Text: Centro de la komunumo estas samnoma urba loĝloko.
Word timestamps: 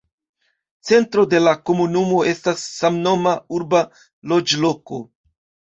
Centro 0.89 1.25
de 1.33 1.41
la 1.43 1.53
komunumo 1.71 2.23
estas 2.33 2.65
samnoma 2.79 3.37
urba 3.61 3.85
loĝloko. 4.35 5.05